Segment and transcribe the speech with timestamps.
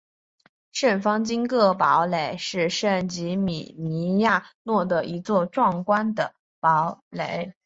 [0.71, 7.53] 圣方济各堡垒是圣吉米尼亚诺的一座壮观的堡垒。